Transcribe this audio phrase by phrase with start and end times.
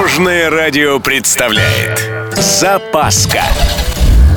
[0.00, 3.42] Дорожное радио представляет Запаска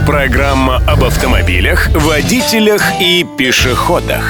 [0.05, 4.25] Программа об автомобилях, водителях и пешеходах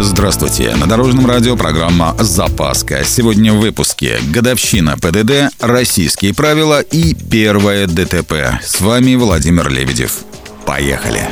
[0.00, 0.74] Здравствуйте!
[0.76, 3.04] На Дорожном радио программа «Запаска».
[3.04, 8.62] Сегодня в выпуске годовщина ПДД, российские правила и первое ДТП.
[8.62, 10.20] С вами Владимир Лебедев.
[10.64, 11.28] Поехали!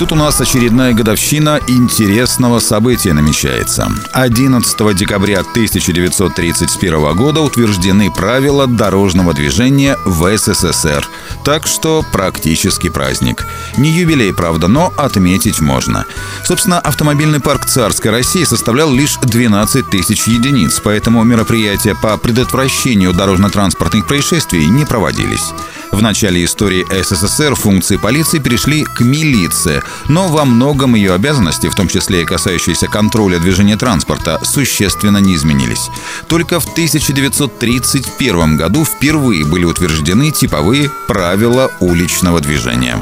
[0.00, 3.92] Тут у нас очередная годовщина интересного события намечается.
[4.14, 11.06] 11 декабря 1931 года утверждены правила дорожного движения в СССР.
[11.44, 13.44] Так что практически праздник.
[13.76, 16.06] Не юбилей, правда, но отметить можно.
[16.44, 24.06] Собственно, автомобильный парк царской России составлял лишь 12 тысяч единиц, поэтому мероприятия по предотвращению дорожно-транспортных
[24.06, 25.52] происшествий не проводились.
[25.92, 31.74] В начале истории СССР функции полиции перешли к милиции, но во многом ее обязанности, в
[31.74, 35.90] том числе и касающиеся контроля движения транспорта, существенно не изменились.
[36.28, 42.98] Только в 1931 году впервые были утверждены типовые правила уличного движения.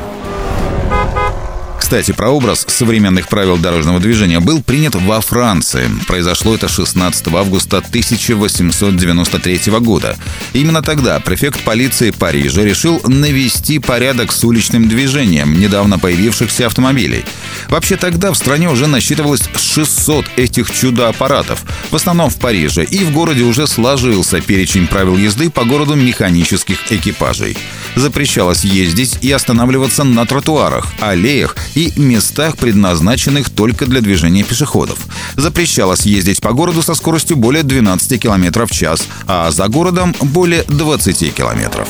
[1.89, 5.89] Кстати, прообраз современных правил дорожного движения был принят во Франции.
[6.07, 10.19] Произошло это 16 августа 1893 года.
[10.53, 17.25] Именно тогда префект полиции Парижа решил навести порядок с уличным движением недавно появившихся автомобилей.
[17.69, 23.13] Вообще тогда в стране уже насчитывалось 600 этих чудо-аппаратов, в основном в Париже, и в
[23.13, 27.57] городе уже сложился перечень правил езды по городу механических экипажей.
[27.95, 34.99] Запрещалось ездить и останавливаться на тротуарах, аллеях и местах, предназначенных только для движения пешеходов.
[35.37, 40.65] Запрещалось ездить по городу со скоростью более 12 км в час, а за городом более
[40.65, 41.89] 20 километров.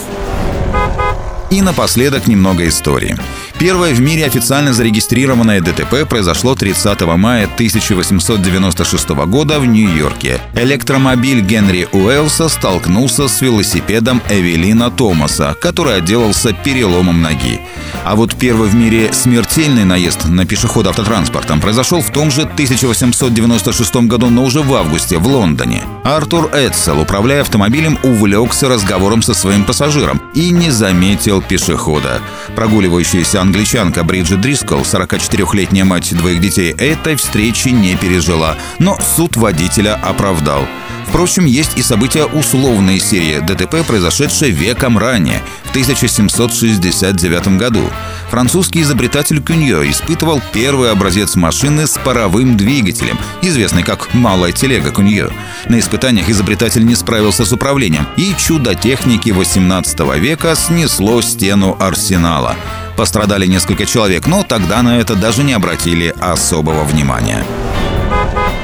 [1.51, 3.17] И напоследок немного истории.
[3.59, 10.41] Первое в мире официально зарегистрированное ДТП произошло 30 мая 1896 года в Нью-Йорке.
[10.55, 17.61] Электромобиль Генри Уэллса столкнулся с велосипедом Эвелина Томаса, который отделался переломом ноги.
[18.05, 23.97] А вот первый в мире смертельный наезд на пешехода автотранспортом произошел в том же 1896
[24.07, 25.83] году, но уже в августе в Лондоне.
[26.05, 32.21] Артур Эдсел, управляя автомобилем, увлекся разговором со своим пассажиром и не заметил пешехода.
[32.55, 39.95] Прогуливающаяся англичанка Бриджит Дрискл, 44-летняя мать двоих детей, этой встречи не пережила, но суд водителя
[39.95, 40.67] оправдал.
[41.07, 47.83] Впрочем, есть и события условной серии ДТП, произошедшие веком ранее, в 1769 году.
[48.31, 55.31] Французский изобретатель Кюньо испытывал первый образец машины с паровым двигателем, известный как «малая телега Кюньо».
[55.71, 62.55] На испытаниях изобретатель не справился с управлением, и чудо техники 18 века снесло стену арсенала.
[62.99, 67.45] Пострадали несколько человек, но тогда на это даже не обратили особого внимания.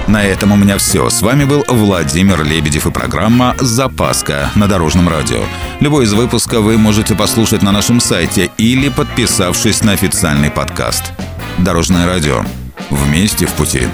[0.08, 1.08] На этом у меня все.
[1.08, 5.38] С вами был Владимир Лебедев и программа «Запаска» на Дорожном радио.
[5.78, 11.12] Любой из выпусков вы можете послушать на нашем сайте или подписавшись на официальный подкаст.
[11.58, 12.44] Дорожное радио.
[12.90, 13.86] Вместе в пути.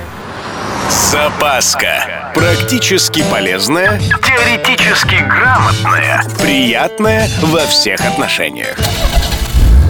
[0.89, 2.33] Запаска.
[2.35, 8.79] Практически полезная, теоретически грамотная, приятная во всех отношениях.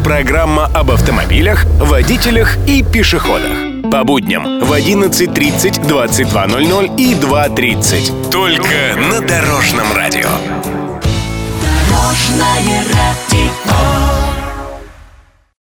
[0.05, 3.53] Программа об автомобилях, водителях и пешеходах.
[3.91, 8.31] По будням в 11.30, 22.00 и 2.30.
[8.31, 10.29] Только на Дорожном радио.
[11.63, 14.10] Дорожное радио.